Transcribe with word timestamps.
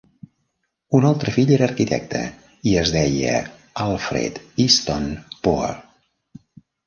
Un 0.99 1.03
altre 1.07 1.33
fill 1.33 1.51
era 1.57 1.65
arquitecte 1.71 2.21
i 2.71 2.73
es 2.83 2.93
deia 2.95 3.35
Alfred 3.85 4.41
Easton 4.65 5.05
Poor. 5.49 5.77